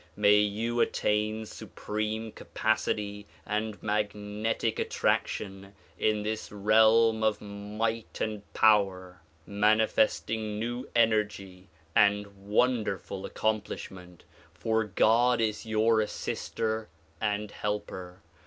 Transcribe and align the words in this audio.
May 0.15 0.37
you 0.37 0.79
attain 0.79 1.45
supreme 1.45 2.31
capacity 2.31 3.27
and 3.45 3.77
magnetic 3.83 4.79
attraction 4.79 5.75
in 5.95 6.23
this 6.23 6.51
realm 6.51 7.21
of 7.21 7.39
might 7.39 8.19
and 8.19 8.41
power,— 8.55 9.21
manifesting 9.45 10.57
new 10.57 10.89
energy 10.95 11.69
and 11.95 12.21
18 12.21 12.23
THE 12.25 12.29
PROMULGATION 12.29 12.33
OF 12.33 12.33
UNIVERSAL 12.33 12.49
PEACE 12.49 12.57
wonderful 12.57 13.25
accomplishment, 13.27 14.23
for 14.55 14.83
God 14.85 15.39
is 15.39 15.67
your 15.67 16.01
assister 16.01 16.89
and 17.21 17.51
helper. 17.51 18.23